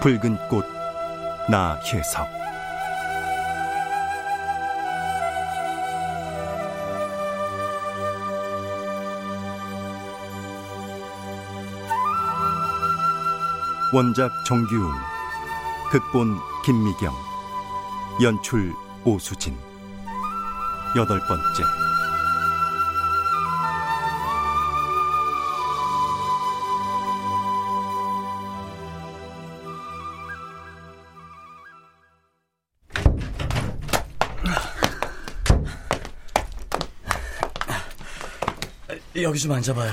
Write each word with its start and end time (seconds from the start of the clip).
붉은 0.00 0.48
꽃 0.48 0.64
나혜석. 1.50 2.26
원작 13.92 14.30
정규웅 14.46 14.90
극본 15.90 16.38
김미경 16.64 17.12
연출 18.22 18.72
오수진. 19.04 19.54
여덟 20.96 21.20
번째 21.28 21.44
여기 39.30 39.38
좀 39.38 39.52
앉아봐요. 39.52 39.92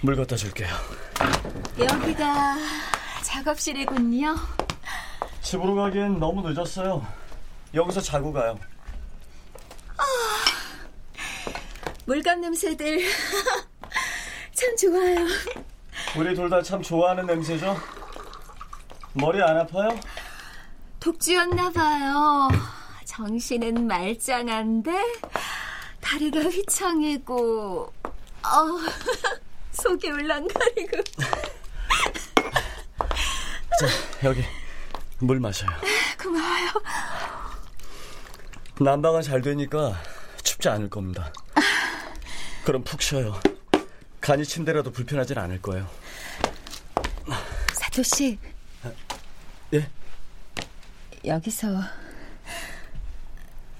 물 0.00 0.16
갖다 0.16 0.34
줄게요. 0.34 0.66
여기가 1.78 2.56
작업실이군요. 3.22 4.34
집으로 5.40 5.76
가기엔 5.76 6.18
너무 6.18 6.42
늦었어요. 6.50 7.06
여기서 7.72 8.00
자고 8.00 8.32
가요. 8.32 8.58
물감 12.04 12.40
냄새들 12.40 12.98
참 14.54 14.76
좋아요. 14.76 15.24
우리 16.18 16.34
둘 16.34 16.50
다 16.50 16.60
참 16.62 16.82
좋아하는 16.82 17.26
냄새죠? 17.26 17.76
머리 19.12 19.40
안 19.40 19.56
아파요? 19.56 20.00
독주였나 20.98 21.70
봐요. 21.70 22.48
정신은 23.04 23.86
말짱한데 23.86 24.90
다리가 26.00 26.40
휘청이고 26.40 27.92
어, 28.52 28.78
속이 29.72 30.10
울렁거리고 30.10 31.02
자, 33.80 33.86
여기 34.24 34.44
물 35.18 35.40
마셔요. 35.40 35.70
고마워요. 36.22 36.70
난방은 38.78 39.22
잘 39.22 39.40
되니까 39.40 39.98
춥지 40.42 40.68
않을 40.68 40.90
겁니다. 40.90 41.32
그럼 42.64 42.84
푹 42.84 43.00
쉬어요. 43.00 43.40
간이 44.20 44.44
침대라도 44.44 44.92
불편하진 44.92 45.38
않을 45.38 45.62
거예요. 45.62 45.88
사토 47.72 48.02
씨. 48.02 48.38
예? 49.72 49.88
여기서 51.24 51.68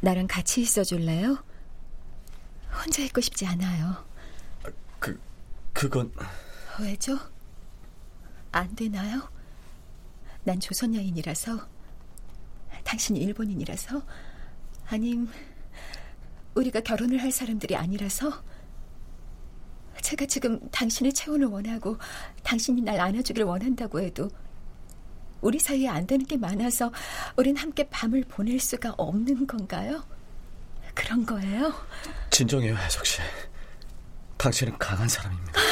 나랑 0.00 0.26
같이 0.26 0.62
있어 0.62 0.82
줄래요? 0.82 1.38
혼자 2.72 3.02
있고 3.02 3.20
싶지 3.20 3.46
않아요. 3.46 4.11
그 5.82 5.88
그건 5.88 6.12
왜죠? 6.78 7.18
안 8.52 8.72
되나요? 8.76 9.28
난 10.44 10.60
조선 10.60 10.94
여인이라서 10.94 11.58
당신이 12.84 13.18
일본인이라서 13.18 14.00
아님 14.86 15.28
우리가 16.54 16.82
결혼을 16.82 17.20
할 17.20 17.32
사람들이 17.32 17.74
아니라서 17.74 18.44
제가 20.02 20.26
지금 20.26 20.60
당신의 20.70 21.14
체온을 21.14 21.48
원하고 21.48 21.98
당신이 22.44 22.82
날 22.82 23.00
안아주길 23.00 23.42
원한다고 23.42 24.00
해도 24.00 24.30
우리 25.40 25.58
사이에 25.58 25.88
안 25.88 26.06
되는 26.06 26.24
게 26.24 26.36
많아서 26.36 26.92
우린 27.36 27.56
함께 27.56 27.88
밤을 27.90 28.22
보낼 28.28 28.60
수가 28.60 28.94
없는 28.96 29.48
건가요? 29.48 30.04
그런 30.94 31.26
거예요? 31.26 31.74
진정해요, 32.30 32.76
혜석 32.76 33.04
씨. 33.04 33.20
당신은 34.42 34.76
강한 34.78 35.08
사람입니다. 35.08 35.71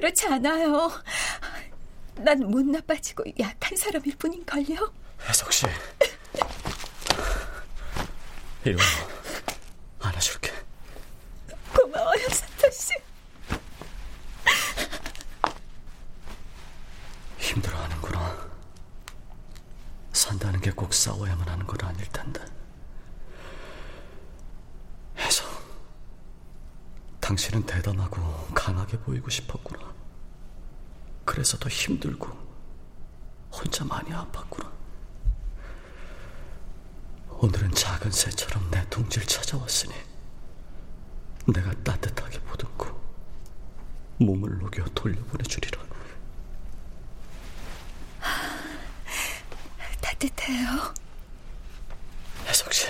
아, 0.00 0.02
그렇지 0.02 0.26
않아요. 0.28 0.90
난 2.16 2.38
못 2.40 2.64
나빠지고 2.64 3.24
약한 3.38 3.76
사람일 3.76 4.16
뿐인걸요. 4.16 4.92
혜석 5.28 5.52
씨. 5.52 5.66
이리 8.64 8.74
와. 8.76 8.80
안아줄게. 10.00 10.52
고마워요, 11.74 12.28
사토 12.30 12.70
씨. 12.70 12.94
힘들어하는구나. 17.38 18.48
산다는 20.12 20.60
게 20.62 20.70
꼭 20.70 20.94
싸워야만 20.94 21.46
하는 21.46 21.66
건 21.66 21.76
아닐 21.88 22.06
텐데. 22.10 22.40
해서 25.18 25.44
당신은 27.20 27.66
대담하고 27.66 28.20
강하게 28.54 28.98
보이고 28.98 29.28
싶었구나. 29.28 29.90
그래서 31.24 31.56
더 31.58 31.68
힘들고 31.68 32.28
혼자 33.52 33.84
많이 33.84 34.10
아팠구나. 34.10 34.68
오늘은 37.28 37.70
작은 37.72 38.10
새처럼 38.10 38.68
내 38.70 38.84
둥지를 38.90 39.26
찾아왔으니 39.26 39.94
내가 41.52 41.72
따뜻하게 41.82 42.38
보듬고 42.40 42.86
몸을 44.18 44.58
녹여 44.58 44.84
돌려보내주리라. 44.94 45.80
따뜻해요. 50.00 50.94
혜석 52.46 52.72
씨. 52.72 52.86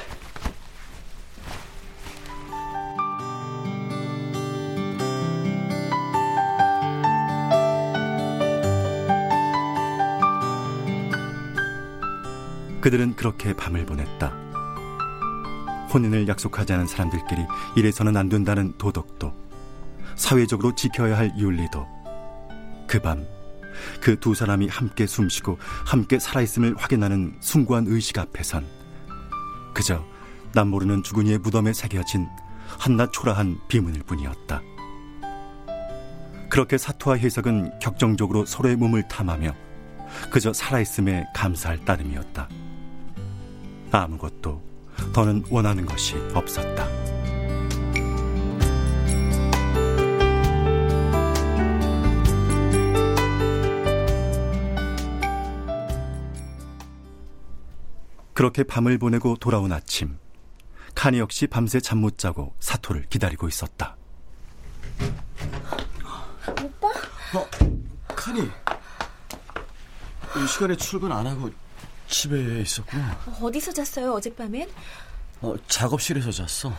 그들은 12.81 13.15
그렇게 13.15 13.53
밤을 13.55 13.85
보냈다. 13.85 14.50
혼인을 15.93 16.29
약속하지 16.29 16.73
않은 16.75 16.87
사람들끼리 16.87 17.47
이래서는 17.77 18.17
안 18.17 18.29
된다는 18.29 18.77
도덕도, 18.79 19.33
사회적으로 20.17 20.75
지켜야 20.75 21.17
할 21.19 21.33
윤리도, 21.37 21.87
그 22.87 23.01
밤, 23.01 23.25
그 24.01 24.19
두 24.19 24.35
사람이 24.35 24.69
함께 24.69 25.07
숨쉬고 25.07 25.59
함께 25.87 26.19
살아있음을 26.19 26.75
확인하는 26.77 27.37
숭고한 27.41 27.87
의식 27.89 28.19
앞에선 28.19 28.67
그저 29.75 30.05
남 30.53 30.69
모르는 30.69 31.03
주근이의 31.03 31.39
무덤에 31.39 31.73
새겨진 31.73 32.29
한낱 32.79 33.13
초라한 33.13 33.59
비문일 33.69 34.03
뿐이었다. 34.03 34.63
그렇게 36.49 36.77
사토와 36.79 37.17
해석은 37.17 37.79
격정적으로 37.81 38.45
서로의 38.45 38.77
몸을 38.77 39.07
탐하며 39.09 39.55
그저 40.31 40.53
살아있음에 40.53 41.27
감사할 41.35 41.85
따름이었다. 41.85 42.49
아무것도 43.93 44.70
더는 45.13 45.45
원하는 45.51 45.87
것이 45.87 46.17
없었다. 46.35 46.89
그렇게 58.33 58.63
밤을 58.63 58.99
보내고 58.99 59.37
돌아온 59.37 59.73
아침, 59.73 60.19
카니 60.95 61.19
역시 61.19 61.47
밤새 61.47 61.79
잠 61.81 61.99
못 61.99 62.17
자고 62.17 62.55
사토를 62.61 63.07
기다리고 63.11 63.49
있었다. 63.49 63.97
오빠? 66.63 66.89
어, 67.35 67.47
카니. 68.09 68.41
이 68.43 70.47
시간에 70.49 70.75
출근 70.77 71.13
안 71.13 71.27
하고 71.27 71.51
집에 72.11 72.61
있었구나. 72.61 73.19
어디서 73.41 73.73
잤어요, 73.73 74.13
어젯밤엔? 74.15 74.69
어, 75.43 75.55
작업실에서 75.69 76.33
잤어. 76.33 76.75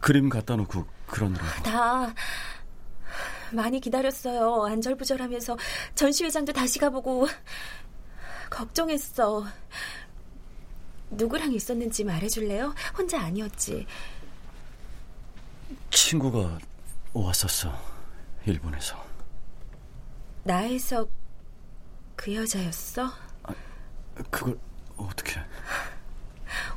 그림 0.00 0.28
갖다 0.28 0.54
놓고 0.56 0.86
그러느라. 1.06 1.44
다 1.62 2.14
많이 3.52 3.80
기다렸어요. 3.80 4.64
안절부절하면서 4.66 5.56
전시회장도 5.94 6.52
다시 6.52 6.78
가보고 6.78 7.26
걱정했어. 8.50 9.46
누구랑 11.10 11.52
있었는지 11.52 12.04
말해줄래요? 12.04 12.74
혼자 12.96 13.20
아니었지. 13.20 13.86
친구가 15.90 16.58
왔었어. 17.12 17.72
일본에서. 18.46 19.02
나에서 20.42 21.06
그 22.16 22.34
여자였어? 22.34 23.10
그걸 24.30 24.58
어떻게? 24.96 25.40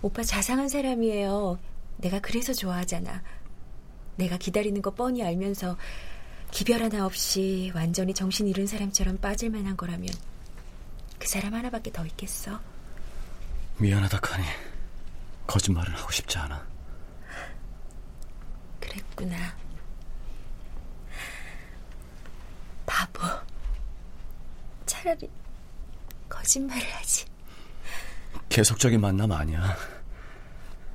오빠 0.01 0.23
자상한 0.23 0.69
사람이에요. 0.69 1.59
내가 1.97 2.19
그래서 2.19 2.53
좋아하잖아. 2.53 3.21
내가 4.15 4.37
기다리는 4.37 4.81
거 4.81 4.91
뻔히 4.91 5.23
알면서 5.23 5.77
기별 6.51 6.81
하나 6.81 7.05
없이 7.05 7.71
완전히 7.75 8.13
정신 8.13 8.47
잃은 8.47 8.67
사람처럼 8.67 9.17
빠질 9.17 9.49
만한 9.49 9.75
거라면 9.77 10.09
그 11.19 11.27
사람 11.27 11.53
하나밖에 11.53 11.91
더 11.91 12.05
있겠어. 12.05 12.59
미안하다, 13.77 14.19
카니. 14.19 14.43
거짓말은 15.45 15.93
하고 15.93 16.11
싶지 16.11 16.37
않아. 16.37 16.65
그랬구나. 18.79 19.35
바보. 22.85 23.21
차라리 24.85 25.29
거짓말을 26.37 26.83
하지. 26.93 27.25
계속적인 28.49 29.01
만남 29.01 29.31
아니야. 29.31 29.75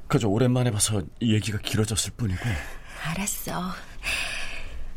그저 0.07 0.29
오랜만에 0.29 0.71
봐서 0.71 1.03
얘기가 1.21 1.59
길어졌을 1.59 2.13
뿐이고. 2.17 2.41
알았어. 3.05 3.73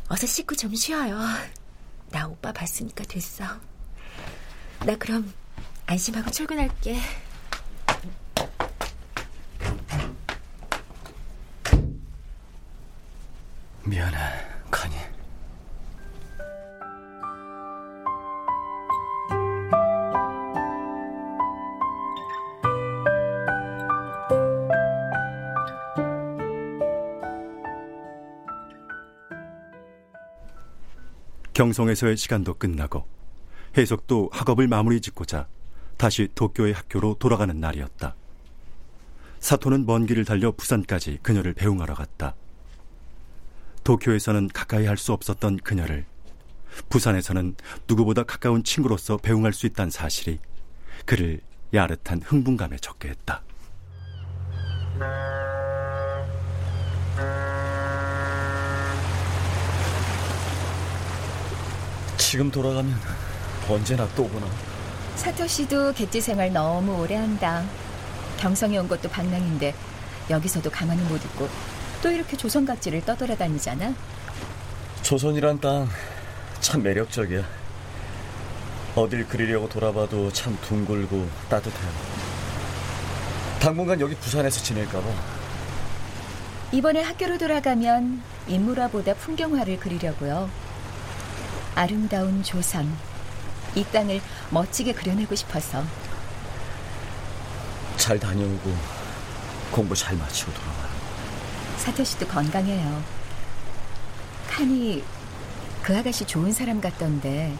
어서 0.08 0.26
씻고 0.26 0.54
좀 0.54 0.74
쉬어요. 0.74 1.18
나 2.10 2.28
오빠 2.28 2.52
봤으니까 2.52 3.04
됐어. 3.04 3.44
나 4.84 4.96
그럼 4.96 5.32
안심하고 5.86 6.30
출근할게. 6.30 7.00
미안해, 13.84 14.18
경성에서의 31.66 32.16
시간도 32.16 32.54
끝나고 32.54 33.06
해석도 33.76 34.30
학업을 34.32 34.68
마무리 34.68 35.00
짓고자 35.00 35.48
다시 35.96 36.28
도쿄의 36.34 36.72
학교로 36.72 37.16
돌아가는 37.18 37.58
날이었다. 37.58 38.14
사토는 39.40 39.84
먼 39.86 40.06
길을 40.06 40.24
달려 40.24 40.52
부산까지 40.52 41.18
그녀를 41.22 41.54
배웅하러 41.54 41.94
갔다. 41.94 42.34
도쿄에서는 43.82 44.48
가까이 44.48 44.86
할 44.86 44.96
수 44.96 45.12
없었던 45.12 45.58
그녀를 45.58 46.04
부산에서는 46.88 47.56
누구보다 47.88 48.22
가까운 48.22 48.62
친구로서 48.62 49.16
배웅할 49.16 49.52
수 49.52 49.66
있다는 49.66 49.90
사실이 49.90 50.38
그를 51.04 51.40
야릇한 51.74 52.22
흥분감에 52.22 52.76
적게 52.76 53.08
했다. 53.08 53.42
지금 62.28 62.50
돌아가면 62.50 62.92
언제나 63.68 64.08
또 64.16 64.26
보나. 64.26 64.48
사토 65.14 65.46
씨도 65.46 65.92
객지 65.92 66.20
생활 66.20 66.52
너무 66.52 67.00
오래 67.00 67.14
한다. 67.14 67.64
경성에 68.38 68.76
온 68.78 68.88
것도 68.88 69.08
방랑인데 69.08 69.72
여기서도 70.28 70.68
가만히 70.68 71.02
못 71.04 71.24
있고 71.24 71.48
또 72.02 72.10
이렇게 72.10 72.36
조선 72.36 72.66
각지를 72.66 73.04
떠돌아다니잖아. 73.04 73.94
조선이란 75.02 75.60
땅 75.60 75.88
참 76.58 76.82
매력적이야. 76.82 77.44
어딜 78.96 79.28
그리려고 79.28 79.68
돌아봐도 79.68 80.32
참 80.32 80.58
둥글고 80.62 81.28
따뜻해요. 81.48 81.90
당분간 83.60 84.00
여기 84.00 84.16
부산에서 84.16 84.60
지낼까봐. 84.64 85.06
이번에 86.72 87.02
학교로 87.02 87.38
돌아가면 87.38 88.20
인물화보다 88.48 89.14
풍경화를 89.14 89.78
그리려고요. 89.78 90.65
아름다운 91.76 92.42
조선, 92.42 92.90
이 93.74 93.84
땅을 93.84 94.20
멋지게 94.50 94.94
그려내고 94.94 95.34
싶어서. 95.34 95.84
잘 97.98 98.18
다녀오고 98.18 98.74
공부 99.70 99.94
잘 99.94 100.16
마치고 100.16 100.52
돌아와요. 100.54 100.96
사토 101.76 102.02
씨도 102.02 102.26
건강해요. 102.28 103.02
칸이 104.48 105.04
그 105.82 105.96
아가씨 105.96 106.24
좋은 106.24 106.50
사람 106.50 106.80
같던데 106.80 107.54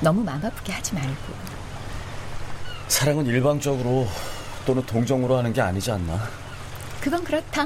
너무 0.00 0.22
마음 0.22 0.44
아프게 0.44 0.72
하지 0.72 0.94
말고. 0.94 1.54
사랑은 2.88 3.24
일방적으로 3.24 4.06
또는 4.66 4.84
동정으로 4.84 5.38
하는 5.38 5.52
게 5.52 5.62
아니지 5.62 5.90
않나? 5.90 6.28
그건 7.00 7.24
그렇다. 7.24 7.62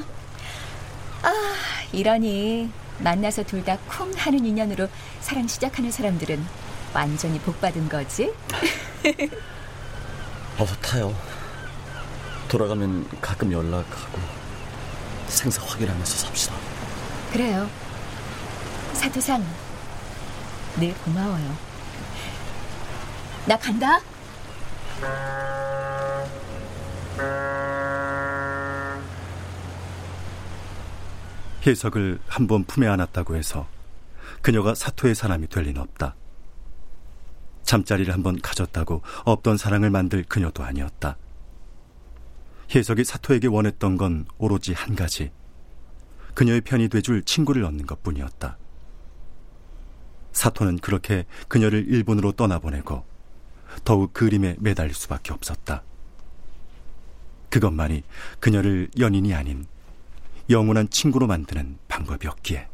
아, 1.23 1.33
이러니 1.91 2.71
만나서 3.01 3.43
둘 3.45 3.65
다 3.65 3.77
쿵 3.89 4.13
하는 4.17 4.45
인연으로 4.45 4.89
사랑 5.21 5.47
시작하는 5.47 5.91
사람들은 5.91 6.45
완전히 6.95 7.39
복받은 7.41 7.89
거지? 7.89 8.33
어서 10.59 10.75
타요. 10.77 11.15
돌아가면 12.49 13.07
가끔 13.21 13.53
연락하고 13.53 14.19
생사 15.29 15.63
확인하면서 15.65 16.27
삽시다. 16.27 16.55
그래요. 17.33 17.69
사토상, 18.95 19.45
늘 20.77 20.95
고마워요. 21.05 21.57
나 23.47 23.57
간다. 23.59 24.01
해석을 31.69 32.19
한번 32.27 32.65
품에 32.65 32.87
안았다고 32.87 33.37
해서 33.37 33.69
그녀가 34.41 34.75
사토의 34.75 35.15
사람이 35.15 35.49
될 35.49 35.65
리는 35.65 35.81
없다. 35.81 36.15
잠자리를 37.63 38.13
한번 38.13 38.41
가졌다고 38.41 39.03
없던 39.25 39.59
사랑을 39.59 39.91
만들 39.91 40.25
그녀도 40.25 40.65
아니었다. 40.65 41.19
해석이 42.75 43.05
사토에게 43.05 43.49
원했던 43.49 43.97
건 43.99 44.25
오로지 44.39 44.73
한 44.73 44.95
가지. 44.95 45.31
그녀의 46.35 46.63
편이 46.63 46.89
돼줄 46.89 47.23
친구를 47.23 47.65
얻는 47.65 47.87
것 47.87 48.03
뿐이었다. 48.03 48.57
사토는 50.33 50.79
그렇게 50.79 51.27
그녀를 51.49 51.87
일본으로 51.89 52.33
떠나보내고 52.33 53.05
더욱 53.85 54.13
그림에 54.13 54.57
매달릴 54.59 54.95
수밖에 54.95 55.33
없었다. 55.33 55.83
그것만이 57.51 58.03
그녀를 58.41 58.89
연인이 58.99 59.35
아닌 59.35 59.67
영원한 60.51 60.89
친구로 60.89 61.27
만드는 61.27 61.79
방법이었기에. 61.89 62.69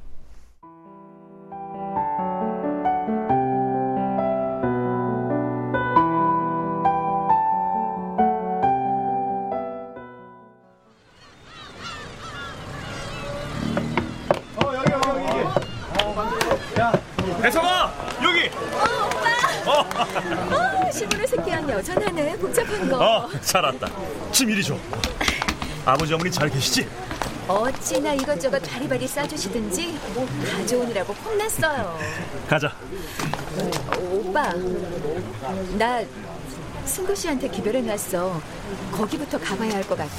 대성아 17.43 17.93
여기 18.23 18.51
어, 19.67 20.91
시골에 20.91 21.27
새끼한 21.27 21.69
여전하네. 21.69 22.37
복잡한 22.39 22.89
거. 22.89 22.99
어잘 23.27 23.63
왔다 23.65 23.89
침 24.33 24.51
이리 24.51 24.63
줘 24.63 24.77
아버지 25.85 26.15
어머니 26.15 26.31
잘 26.31 26.49
계시지? 26.49 26.87
어찌나 27.49 28.15
이것저것 28.15 28.59
바리바리 28.63 29.07
싸주시든지 29.07 29.99
가져오느라고 30.51 31.13
혼났어요. 31.13 31.99
가자 32.49 32.73
오빠, 34.11 34.53
나 35.79 36.03
승구 36.87 37.15
씨한테 37.15 37.49
기별해놨어. 37.49 38.41
거기부터 38.93 39.39
가봐야 39.39 39.75
할 39.75 39.85
것 39.85 39.97
같아. 39.97 40.13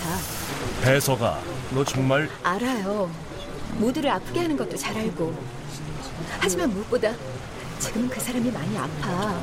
배서가 0.84 1.40
너 1.72 1.84
정말 1.84 2.30
알아요. 2.44 3.10
모두를 3.78 4.10
아프게 4.12 4.42
하는 4.42 4.56
것도 4.56 4.76
잘 4.78 4.96
알고. 4.96 5.34
하지만 6.40 6.70
무엇보다 6.74 7.12
지금은 7.80 8.08
그 8.10 8.20
사람이 8.20 8.50
많이 8.52 8.78
아파. 8.78 9.36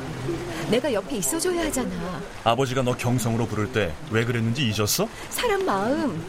내가 0.69 0.91
옆에 0.91 1.17
있어줘야 1.17 1.65
하잖아. 1.65 2.21
아버지가 2.43 2.81
너 2.81 2.95
경성으로 2.95 3.45
부를 3.45 3.71
때 3.71 3.93
왜 4.09 4.23
그랬는지 4.25 4.67
잊었어? 4.69 5.07
사람 5.29 5.65
마음 5.65 6.23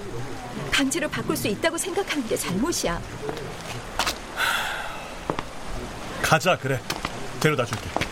강제로 0.74 1.08
바꿀 1.08 1.36
수 1.36 1.46
있다고 1.46 1.78
생각하는 1.78 2.26
게 2.26 2.36
잘못이야. 2.36 3.00
가자 6.20 6.58
그래 6.58 6.80
데려다 7.38 7.64
줄게 7.64 8.03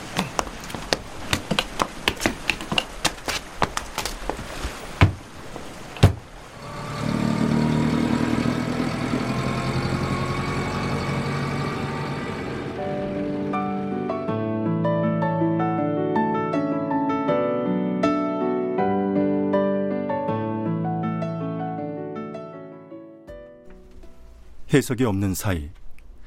해석이 24.72 25.04
없는 25.04 25.34
사이 25.34 25.70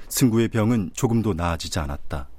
승구의 0.08 0.50
병은 0.50 0.92
조금도 0.94 1.34
나아지지 1.34 1.80
않았다. 1.80 2.30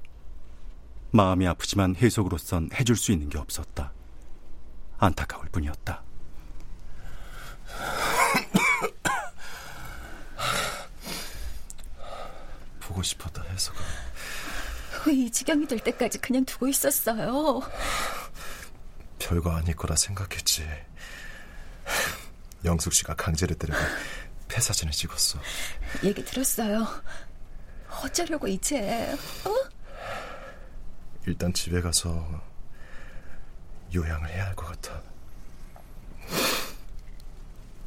마음이 1.11 1.45
아프지만 1.45 1.97
해석으로선 1.97 2.69
해줄 2.73 2.95
수 2.95 3.11
있는 3.11 3.27
게 3.27 3.37
없었다. 3.37 3.91
안타까울 4.99 5.49
뿐이었다. 5.49 6.01
보고 12.79 13.03
싶었다 13.03 13.43
왜이 15.05 15.29
지경이 15.29 15.67
될 15.67 15.79
때까지 15.79 16.19
그냥 16.19 16.45
두고 16.45 16.69
있었어요? 16.69 17.61
별거 19.19 19.51
아닐 19.51 19.75
거라 19.75 19.97
생각했지. 19.97 20.65
영숙 22.63 22.93
씨가 22.93 23.15
강제로 23.15 23.53
때려가 23.55 23.81
폐사진을 24.57 24.91
찍었어. 24.91 25.39
얘기 26.03 26.25
들었어요. 26.25 26.87
어쩌려고 28.03 28.47
이제? 28.47 29.15
어? 29.45 29.69
일단 31.27 31.53
집에 31.53 31.79
가서 31.79 32.41
요양을 33.93 34.29
해야 34.29 34.47
할 34.47 34.55
것 34.55 34.65
같아. 34.65 34.99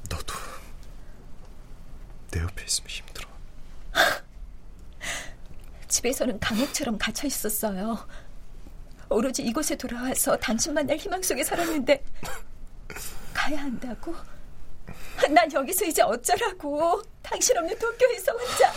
너도 0.08 0.34
내 2.30 2.40
옆에 2.40 2.64
있으면 2.64 2.88
힘들어. 2.88 3.28
집에서는 5.88 6.38
감옥처럼 6.38 6.98
갇혀 6.98 7.26
있었어요. 7.26 8.06
오로지 9.08 9.42
이곳에 9.42 9.76
돌아와서 9.76 10.36
당신 10.36 10.72
만날 10.72 10.96
희망 10.96 11.20
속에 11.20 11.42
살았는데 11.42 12.04
가야 13.34 13.60
한다고? 13.62 14.14
난 15.32 15.52
여기서 15.52 15.84
이제 15.84 16.02
어쩌라고? 16.02 17.02
당신 17.22 17.56
없는 17.56 17.78
도쿄에서 17.78 18.32
혼자. 18.32 18.72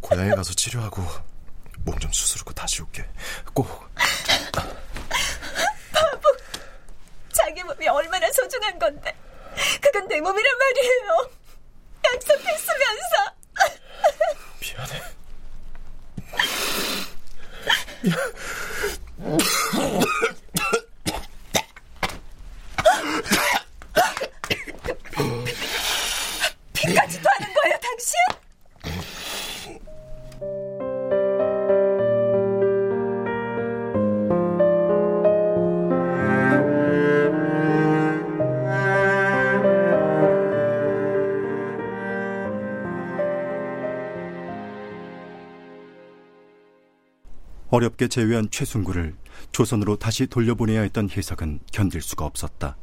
고향에 0.00 0.30
가서 0.30 0.52
치료하고 0.54 1.02
몸 1.84 1.98
좀 1.98 2.12
수술하고 2.12 2.52
다시 2.52 2.82
올게. 2.82 3.04
꼭. 3.52 3.68
자기 7.32 7.62
몸이 7.62 7.86
얼마나 7.88 8.30
소중한 8.32 8.78
건데. 8.78 9.14
그건 9.80 10.08
내 10.08 10.20
몸이란 10.20 10.58
말이에요. 10.58 11.30
약속했으면서. 12.04 13.34
미안해. 14.60 15.02
피까 18.02 18.20
어렵게 47.76 48.08
제외한 48.08 48.48
최순구를 48.50 49.14
조선으로 49.52 49.96
다시 49.96 50.26
돌려보내야 50.26 50.80
했던 50.80 51.10
해석은 51.10 51.60
견딜 51.70 52.00
수가 52.00 52.24
없었다. 52.24 52.74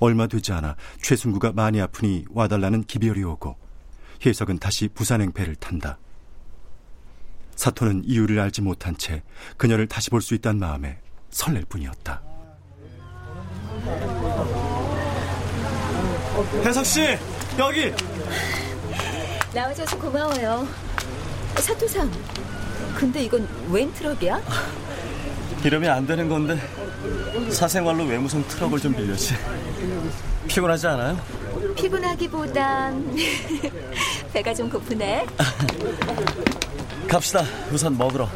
얼마 0.00 0.26
되지 0.26 0.52
않아 0.52 0.76
최순구가 1.02 1.52
많이 1.52 1.78
아프니 1.80 2.24
와달라는 2.30 2.84
기별이 2.84 3.22
오고 3.22 3.56
해석은 4.24 4.58
다시 4.58 4.88
부산행패를 4.88 5.56
탄다. 5.56 5.98
사토는 7.54 8.04
이유를 8.06 8.40
알지 8.40 8.62
못한 8.62 8.96
채 8.96 9.22
그녀를 9.58 9.86
다시 9.86 10.08
볼 10.08 10.22
수 10.22 10.34
있다는 10.34 10.58
마음에 10.58 10.98
설렐 11.30 11.64
뿐이었다. 11.68 12.22
해석 16.64 16.86
씨 16.86 17.00
여기 17.58 17.92
나와줘서 19.54 19.98
고마워요. 19.98 20.66
사토상. 21.56 22.10
근데 22.96 23.22
이건 23.24 23.48
웬 23.70 23.92
트럭이야? 23.92 24.40
이러면 25.64 25.90
안 25.92 26.06
되는 26.06 26.28
건데 26.28 26.58
사생활로 27.50 28.04
외무성 28.04 28.46
트럭을 28.48 28.78
좀 28.80 28.92
빌렸지. 28.94 29.34
피곤하지 30.48 30.86
않아요? 30.88 31.18
피곤하기보단 31.76 33.16
배가 34.32 34.54
좀 34.54 34.68
고프네. 34.68 35.26
갑시다. 37.08 37.44
우선 37.70 37.96
먹으러. 37.96 38.28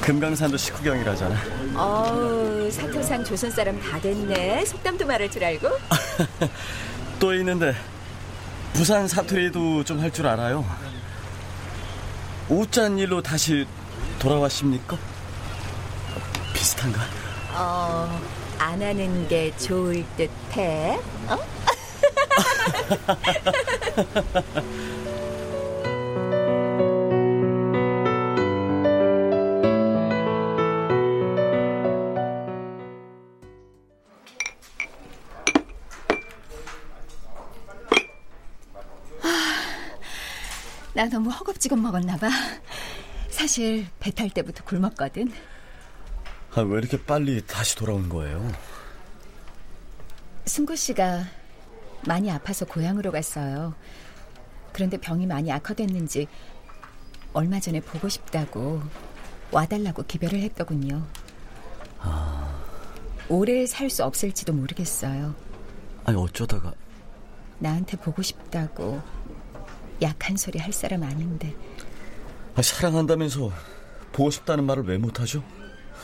금강산도 0.00 0.56
식후경이라잖아. 0.56 1.36
어우, 1.74 2.70
사토상 2.70 3.24
조선 3.24 3.50
사람 3.50 3.78
다 3.80 4.00
됐네. 4.00 4.64
속담도 4.64 5.04
말할 5.06 5.30
줄 5.30 5.44
알고. 5.44 5.68
또 7.18 7.34
있는데 7.34 7.74
부산 8.72 9.08
사투리도 9.08 9.84
좀 9.84 10.00
할 10.00 10.10
줄 10.12 10.26
알아요. 10.26 10.64
옷잔 12.48 12.98
일로 12.98 13.22
다시 13.22 13.66
돌아왔습니까? 14.18 14.96
비슷한가? 16.54 17.00
어, 17.54 18.20
안 18.58 18.80
하는 18.80 19.26
게 19.28 19.54
좋을 19.56 20.04
듯해. 20.16 20.98
어? 21.28 21.38
나 40.96 41.04
너무 41.10 41.28
허겁지겁 41.30 41.78
먹었나 41.78 42.16
봐. 42.16 42.30
사실 43.28 43.86
배 44.00 44.10
탈 44.10 44.30
때부터 44.30 44.64
굶었거든. 44.64 45.30
아, 46.54 46.62
왜 46.62 46.78
이렇게 46.78 46.96
빨리 47.02 47.44
다시 47.46 47.76
돌아온 47.76 48.08
거예요? 48.08 48.50
승구 50.46 50.74
씨가 50.74 51.24
많이 52.06 52.30
아파서 52.30 52.64
고향으로 52.64 53.12
갔어요. 53.12 53.74
그런데 54.72 54.96
병이 54.96 55.26
많이 55.26 55.52
악화됐는지 55.52 56.28
얼마 57.34 57.60
전에 57.60 57.80
보고 57.80 58.08
싶다고 58.08 58.80
와달라고 59.50 60.04
기별을 60.04 60.40
했더군요. 60.40 61.06
아, 62.00 62.58
오래 63.28 63.66
살 63.66 63.90
수 63.90 64.02
없을지도 64.02 64.54
모르겠어요. 64.54 65.34
아니 66.04 66.16
어쩌다가 66.16 66.72
나한테 67.58 67.98
보고 67.98 68.22
싶다고 68.22 69.02
약한 70.02 70.36
소리 70.36 70.58
할 70.58 70.72
사람 70.72 71.02
아닌데 71.02 71.54
아, 72.54 72.62
사랑한다면서 72.62 73.52
보고 74.12 74.30
싶다는 74.30 74.64
말을 74.64 74.84
왜 74.84 74.98
못하죠? 74.98 75.44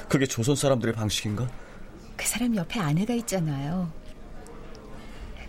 그게 0.08 0.26
조선 0.26 0.54
사람들의 0.54 0.94
방식인가? 0.94 1.48
그 2.16 2.26
사람 2.26 2.54
옆에 2.54 2.78
아내가 2.78 3.14
있잖아요. 3.14 3.90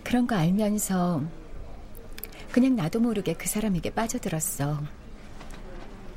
그런 0.02 0.26
거 0.26 0.34
알면서 0.34 1.22
그냥 2.50 2.76
나도 2.76 3.00
모르게 3.00 3.34
그 3.34 3.48
사람에게 3.48 3.90
빠져들었어. 3.90 4.82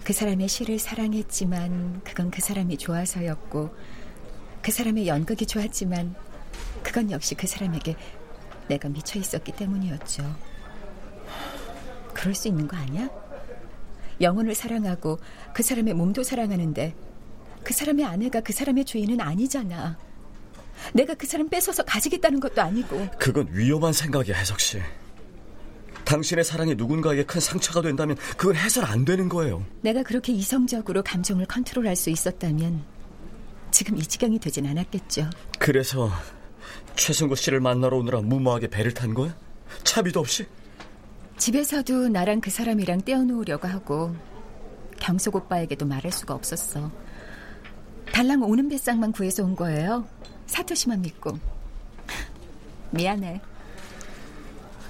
그 0.03 0.13
사람의 0.13 0.48
시를 0.48 0.79
사랑했지만 0.79 2.01
그건 2.03 2.31
그 2.31 2.41
사람이 2.41 2.77
좋아서였고 2.77 3.75
그 4.62 4.72
사람의 4.72 5.07
연극이 5.07 5.46
좋았지만 5.46 6.15
그건 6.84 7.12
역시 7.12 7.36
그 7.36 7.46
사람에게 7.46 7.96
내가 8.69 8.88
미쳐 8.88 9.19
있었기 9.19 9.51
때문이었죠. 9.53 10.24
그럴 12.18 12.34
수 12.34 12.48
있는 12.48 12.68
거 12.68 12.76
아니야? 12.76 13.10
영혼을 14.20 14.56
사랑하고 14.56 15.20
그 15.54 15.62
사람의 15.62 15.94
몸도 15.94 16.24
사랑하는데 16.24 16.96
그 17.64 17.74
사람의 17.74 18.06
아내가 18.06 18.42
그 18.42 18.52
사람의 18.52 18.86
주인은 18.86 19.22
아니잖아. 19.22 19.98
내가 20.94 21.14
그 21.14 21.28
사람 21.28 21.48
뺏어서 21.48 21.84
가지겠다는 21.84 22.40
것도 22.40 22.62
아니고. 22.62 23.08
그건 23.20 23.48
위험한 23.52 23.94
생각이야, 23.94 24.36
혜석 24.36 24.60
씨. 24.60 24.80
당신의 26.06 26.44
사랑이 26.44 26.76
누군가에게 26.76 27.26
큰 27.26 27.42
상처가 27.42 27.82
된다면 27.82 28.18
그건 28.38 28.56
해설 28.56 28.86
안 28.86 29.06
되는 29.06 29.30
거예요. 29.30 29.66
내가 29.82 30.02
그렇게 30.04 30.32
이성적으로 30.32 31.04
감정을 31.04 31.46
컨트롤할 31.46 31.96
수 31.96 32.10
있었다면 32.10 32.84
지금 33.72 33.98
이 33.98 34.02
지경이 34.02 34.40
되진 34.40 34.66
않았겠죠. 34.66 35.30
그래서 35.60 36.10
최승구 36.96 37.36
씨를 37.36 37.60
만나러 37.60 37.98
오느라 37.98 38.22
무모하게 38.22 38.68
배를 38.68 38.94
탄 38.94 39.14
거야? 39.14 39.36
차비도 39.84 40.20
없이? 40.20 40.48
집에서도 41.38 42.10
나랑 42.10 42.41
그 42.41 42.50
사람이랑 42.50 43.01
떼어놓으려고 43.01 43.67
하고 43.67 44.15
경석 45.00 45.36
오빠에게도 45.36 45.86
말할 45.86 46.12
수가 46.12 46.34
없었어. 46.34 46.91
달랑 48.12 48.41
오는 48.41 48.67
뱃상만 48.67 49.12
구해서 49.12 49.44
온 49.44 49.56
거예요. 49.56 50.08
사토시만 50.48 51.01
믿고. 51.01 51.38
미안해. 52.91 53.39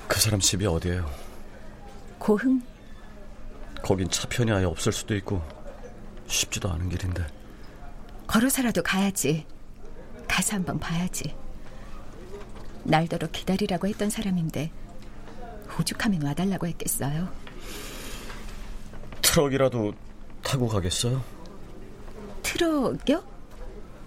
그 0.08 0.20
사람 0.20 0.39
집이 0.39 0.66
어디예요? 0.66 1.10
고흥? 2.20 2.62
거긴 3.84 4.10
차편이 4.10 4.51
아예 4.51 4.63
없을 4.63 4.92
수도 4.92 5.16
있고 5.16 5.42
쉽지도 6.27 6.70
않은 6.72 6.89
길인데. 6.89 7.27
걸어서라도 8.25 8.82
가야지. 8.84 9.46
가서 10.27 10.56
한번 10.56 10.80
봐야지. 10.80 11.36
날더러 12.84 13.27
기다리라고 13.32 13.88
했던 13.88 14.10
사람인데 14.10 14.72
오죽하면 15.80 16.22
와달라고 16.24 16.68
했겠어요. 16.68 17.32
트럭이라도 19.22 19.94
타고 20.44 20.68
가겠어요? 20.68 21.24
트럭이요? 22.44 23.24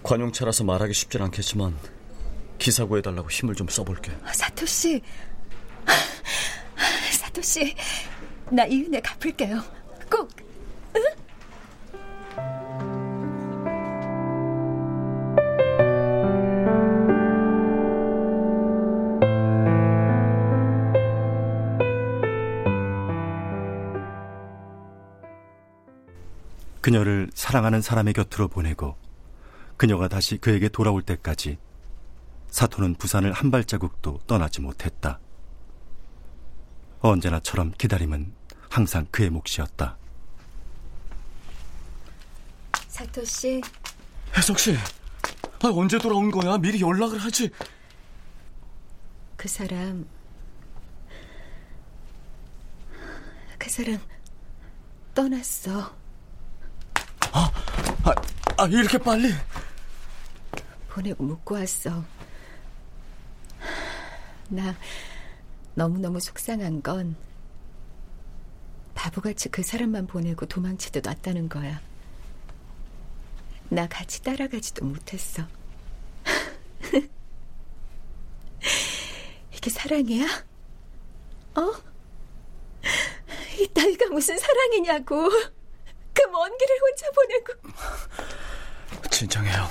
관용차라서 0.03 0.63
말하기 0.63 0.93
쉽진 0.93 1.21
않겠지만 1.21 1.75
기사 2.57 2.85
구해달라고 2.85 3.29
힘을 3.29 3.55
좀 3.55 3.67
써볼게. 3.67 4.11
사토 4.33 4.65
씨, 4.65 5.01
사토 7.19 7.41
씨, 7.41 7.75
나 8.49 8.65
이 8.65 8.83
은혜 8.83 8.99
갚을게요. 8.99 9.61
그녀를 26.81 27.29
사랑하는 27.33 27.81
사람의 27.81 28.13
곁으로 28.13 28.47
보내고 28.47 28.97
그녀가 29.77 30.07
다시 30.07 30.37
그에게 30.37 30.67
돌아올 30.67 31.01
때까지 31.03 31.57
사토는 32.49 32.95
부산을 32.95 33.31
한 33.31 33.49
발자국도 33.49 34.19
떠나지 34.27 34.61
못했다. 34.61 35.19
언제나처럼 36.99 37.71
기다림은 37.77 38.33
항상 38.69 39.07
그의 39.09 39.29
몫이었다. 39.29 39.97
사토 42.87 43.23
씨, 43.25 43.61
혜석 44.35 44.59
씨, 44.59 44.75
아, 45.63 45.67
언제 45.73 45.97
돌아온 45.97 46.29
거야? 46.29 46.57
미리 46.57 46.81
연락을 46.81 47.17
하지. 47.17 47.49
그 49.37 49.47
사람, 49.47 50.07
그 53.57 53.69
사람 53.69 53.99
떠났어. 55.15 56.00
아, 57.33 57.51
아, 58.03 58.13
아 58.57 58.65
이렇게 58.67 58.97
빨리? 58.97 59.33
보내고 60.89 61.23
묻고 61.23 61.55
왔어. 61.55 62.03
나 64.49 64.75
너무너무 65.75 66.19
속상한 66.19 66.81
건 66.81 67.15
바보같이 68.93 69.49
그 69.49 69.63
사람만 69.63 70.07
보내고 70.07 70.45
도망치듯 70.45 71.07
왔다는 71.07 71.47
거야. 71.47 71.79
나 73.69 73.87
같이 73.87 74.21
따라가지도 74.21 74.83
못했어. 74.83 75.43
이게 79.55 79.69
사랑이야? 79.69 80.25
어? 81.55 81.71
이 83.59 83.67
따위가 83.73 84.07
무슨 84.09 84.37
사랑이냐고. 84.37 85.29
그먼 86.31 86.57
길을 86.57 86.77
혼자 86.81 87.11
보내고. 87.11 87.53
진정해요. 89.09 89.69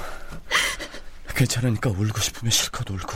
괜찮으니까 1.34 1.88
울고 1.90 2.20
싶으면 2.20 2.50
실컷 2.50 2.88
울고. 2.90 3.12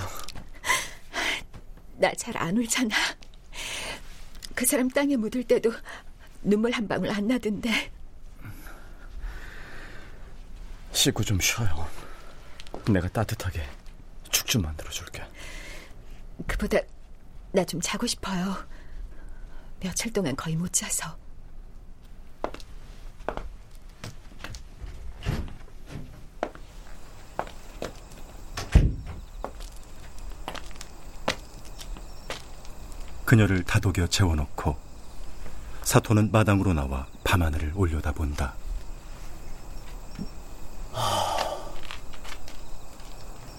나 1.97 2.11
잘 2.15 2.37
안 2.39 2.57
울잖아. 2.57 2.97
그 4.55 4.65
사람 4.67 4.89
땅에 4.89 5.17
묻을 5.17 5.45
때도 5.45 5.73
눈물 6.43 6.73
한 6.73 6.89
방울 6.89 7.11
안 7.11 7.29
나던데. 7.29 7.93
씻고 10.93 11.23
좀 11.25 11.39
쉬어요. 11.41 11.89
내가 12.91 13.09
따뜻하게 13.09 13.63
죽 14.31 14.47
좀 14.47 14.63
만들어줄게. 14.63 15.23
그보다 16.47 16.79
나 17.53 17.65
좀 17.65 17.81
자고 17.81 18.07
싶어요. 18.07 18.57
며칠 19.81 20.13
동안 20.13 20.35
거의 20.35 20.57
못 20.57 20.73
자서. 20.73 21.17
그녀를 33.25 33.63
다독여 33.63 34.07
재워놓고 34.09 34.77
사토는 35.83 36.31
마당으로 36.33 36.73
나와 36.73 37.07
밤하늘을 37.25 37.73
올려다본다. 37.75 38.55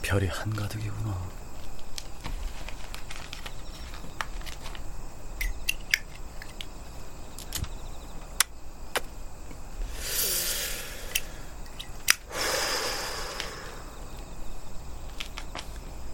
별이 0.01 0.27
한가득이구나. 0.27 1.35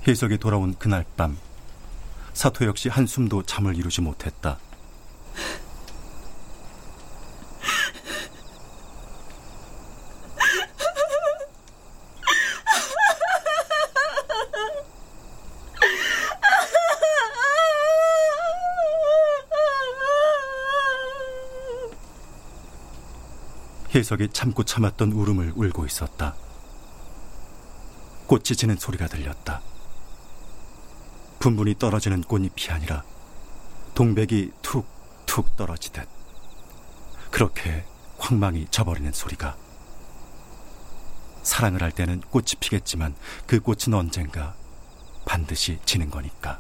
해석이 0.07 0.39
돌아온 0.39 0.73
그날 0.79 1.05
밤 1.15 1.37
사토 2.41 2.65
역시 2.65 2.89
한숨도 2.89 3.43
잠을 3.43 3.75
이루지 3.75 4.01
못했다. 4.01 4.57
해석이 23.93 24.29
참고 24.29 24.63
참았던 24.63 25.11
울음을 25.11 25.53
울고 25.55 25.85
있었다. 25.85 26.33
꽃이 28.25 28.45
지는 28.45 28.77
소리가 28.77 29.05
들렸다. 29.05 29.61
분분히 31.41 31.73
떨어지는 31.77 32.21
꽃잎이 32.21 32.69
아니라 32.69 33.03
동백이 33.95 34.51
툭툭 34.61 35.57
떨어지듯 35.57 36.07
그렇게 37.31 37.83
황망이 38.19 38.67
져버리는 38.69 39.11
소리가 39.11 39.57
사랑을 41.41 41.81
할 41.81 41.91
때는 41.91 42.21
꽃이 42.29 42.45
피겠지만 42.59 43.15
그 43.47 43.59
꽃은 43.59 43.95
언젠가 43.95 44.53
반드시 45.25 45.79
지는 45.83 46.11
거니까. 46.11 46.59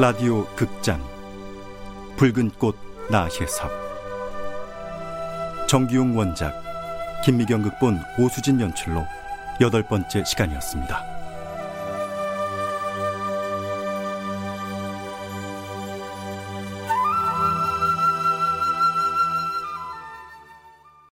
라디오 0.00 0.46
극장 0.56 0.98
붉은 2.16 2.52
꽃 2.52 2.74
나혜섭 3.10 3.70
정기용 5.68 6.16
원작 6.16 6.54
김미경 7.22 7.60
극본 7.60 8.00
오수진 8.18 8.62
연출로 8.62 9.04
여덟 9.60 9.82
번째 9.82 10.24
시간이었습니다. 10.24 11.09